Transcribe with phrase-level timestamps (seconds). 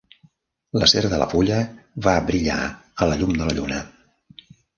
[0.77, 1.59] L'acer de la fulla
[2.07, 3.79] va brillar a la llum de la lluna.